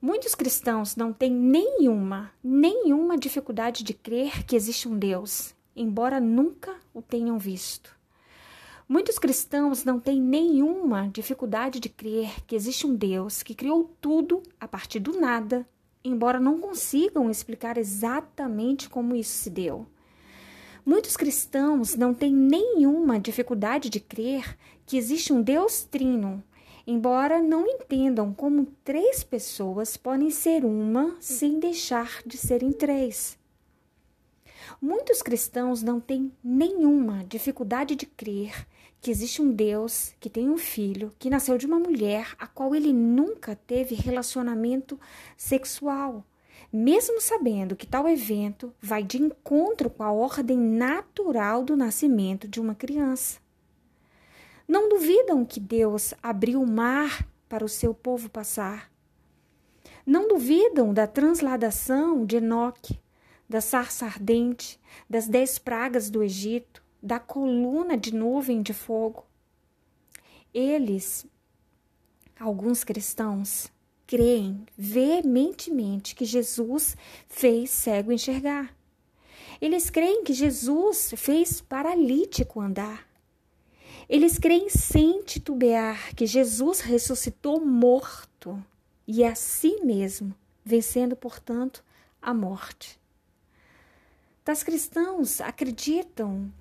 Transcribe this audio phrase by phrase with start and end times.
[0.00, 6.76] Muitos cristãos não têm nenhuma, nenhuma dificuldade de crer que existe um Deus, embora nunca
[6.92, 7.96] o tenham visto.
[8.86, 14.42] Muitos cristãos não têm nenhuma dificuldade de crer que existe um Deus que criou tudo
[14.60, 15.66] a partir do nada,
[16.04, 19.86] embora não consigam explicar exatamente como isso se deu.
[20.84, 26.44] Muitos cristãos não têm nenhuma dificuldade de crer que existe um Deus trino,
[26.86, 33.36] embora não entendam como três pessoas podem ser uma sem deixar de serem três.
[34.80, 38.66] Muitos cristãos não têm nenhuma dificuldade de crer
[39.00, 42.74] que existe um Deus que tem um filho que nasceu de uma mulher a qual
[42.74, 44.98] ele nunca teve relacionamento
[45.36, 46.24] sexual,
[46.72, 52.60] mesmo sabendo que tal evento vai de encontro com a ordem natural do nascimento de
[52.60, 53.45] uma criança.
[54.66, 58.90] Não duvidam que Deus abriu o mar para o seu povo passar.
[60.04, 63.00] Não duvidam da transladação de Enoque,
[63.48, 69.24] da sarça ardente, das dez pragas do Egito, da coluna de nuvem de fogo.
[70.52, 71.26] Eles,
[72.38, 73.70] alguns cristãos,
[74.06, 76.96] creem veementemente que Jesus
[77.28, 78.74] fez cego enxergar.
[79.60, 83.05] Eles creem que Jesus fez paralítico andar.
[84.08, 88.62] Eles creem sem titubear que Jesus ressuscitou morto
[89.06, 91.82] e a si mesmo, vencendo, portanto,
[92.22, 93.00] a morte.
[94.44, 96.52] Tais cristãos acreditam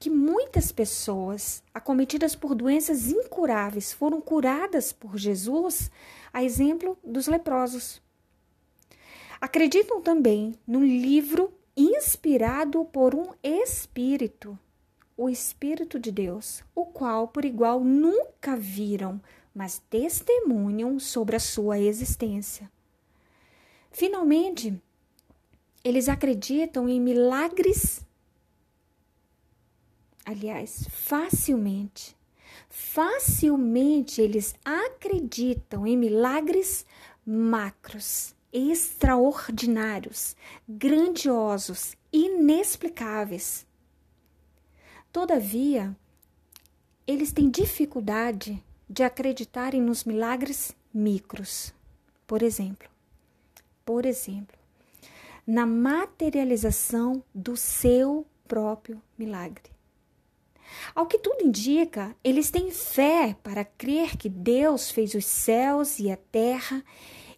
[0.00, 5.88] que muitas pessoas acometidas por doenças incuráveis foram curadas por Jesus,
[6.32, 8.02] a exemplo dos leprosos.
[9.40, 14.58] Acreditam também num livro inspirado por um espírito,
[15.22, 19.20] o Espírito de Deus, o qual por igual nunca viram,
[19.54, 22.70] mas testemunham sobre a sua existência.
[23.90, 24.80] Finalmente,
[25.84, 28.04] eles acreditam em milagres
[30.24, 32.16] aliás, facilmente,
[32.68, 36.86] facilmente eles acreditam em milagres
[37.26, 40.36] macros, extraordinários,
[40.68, 43.66] grandiosos, inexplicáveis.
[45.12, 45.94] Todavia,
[47.06, 51.74] eles têm dificuldade de acreditarem nos milagres micros.
[52.26, 52.88] Por exemplo,
[53.84, 54.58] por exemplo,
[55.46, 59.70] na materialização do seu próprio milagre.
[60.94, 66.10] Ao que tudo indica, eles têm fé para crer que Deus fez os céus e
[66.10, 66.82] a terra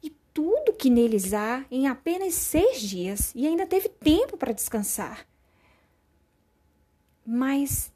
[0.01, 5.27] e tudo que neles há em apenas seis dias e ainda teve tempo para descansar.
[7.27, 7.93] Mas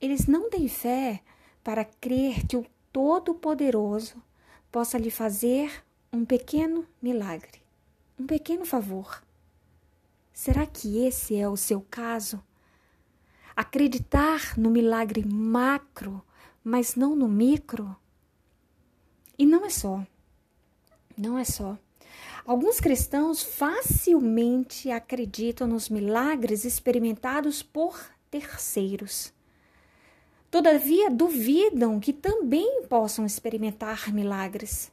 [0.00, 1.22] eles não têm fé
[1.62, 4.22] para crer que o Todo-Poderoso
[4.70, 7.60] possa lhe fazer um pequeno milagre,
[8.18, 9.22] um pequeno favor.
[10.32, 12.42] Será que esse é o seu caso?
[13.58, 16.22] acreditar no milagre macro,
[16.62, 17.96] mas não no micro.
[19.36, 20.06] E não é só.
[21.16, 21.76] Não é só.
[22.46, 27.98] Alguns cristãos facilmente acreditam nos milagres experimentados por
[28.30, 29.32] terceiros.
[30.50, 34.90] Todavia, duvidam que também possam experimentar milagres.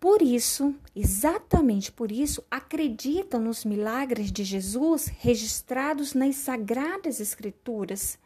[0.00, 8.18] Por isso, exatamente por isso, acreditam nos milagres de Jesus registrados nas Sagradas Escrituras,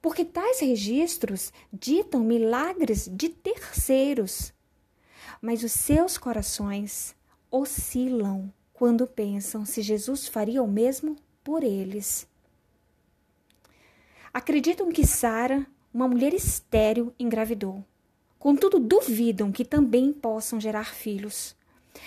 [0.00, 4.52] porque tais registros ditam milagres de terceiros.
[5.40, 7.14] Mas os seus corações
[7.50, 12.26] oscilam quando pensam se Jesus faria o mesmo por eles.
[14.34, 17.84] Acreditam que Sara, uma mulher estéril, engravidou.
[18.38, 21.54] Contudo, duvidam que também possam gerar filhos.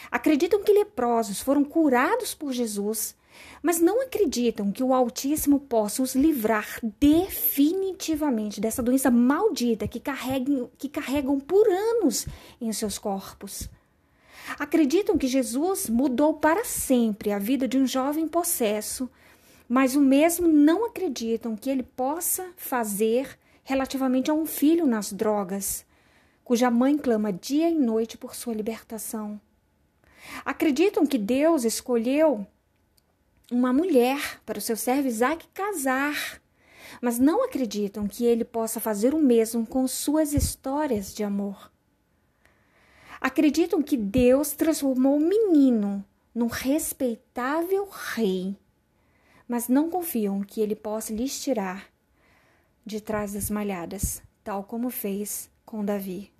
[0.09, 3.15] Acreditam que leprosos foram curados por Jesus,
[3.61, 10.71] mas não acreditam que o Altíssimo possa os livrar definitivamente dessa doença maldita que carregam,
[10.79, 12.25] que carregam por anos
[12.59, 13.69] em seus corpos.
[14.57, 19.09] Acreditam que Jesus mudou para sempre a vida de um jovem possesso,
[19.67, 25.85] mas o mesmo não acreditam que ele possa fazer relativamente a um filho nas drogas
[26.45, 29.41] cuja mãe clama dia e noite por sua libertação.
[30.45, 32.45] Acreditam que Deus escolheu
[33.51, 36.39] uma mulher para o seu servo Isaac casar,
[37.01, 41.71] mas não acreditam que ele possa fazer o mesmo com suas histórias de amor.
[43.19, 48.55] Acreditam que Deus transformou o menino num respeitável rei,
[49.47, 51.87] mas não confiam que ele possa lhes tirar
[52.85, 56.31] de trás das malhadas, tal como fez com Davi.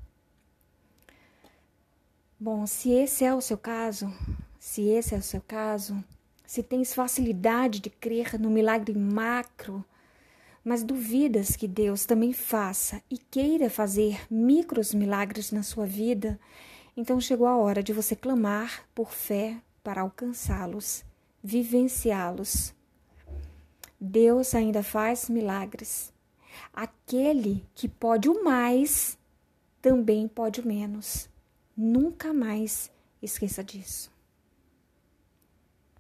[2.39, 4.13] Bom, se esse é o seu caso,
[4.59, 6.03] se esse é o seu caso,
[6.45, 9.83] se tens facilidade de crer no milagre macro,
[10.63, 16.39] mas duvidas que Deus também faça e queira fazer micros milagres na sua vida,
[16.97, 21.05] então chegou a hora de você clamar por fé para alcançá-los,
[21.41, 22.74] vivenciá-los.
[23.99, 26.13] Deus ainda faz milagres.
[26.73, 29.17] Aquele que pode o mais
[29.81, 31.29] também pode o menos.
[31.75, 34.14] Nunca mais esqueça disso.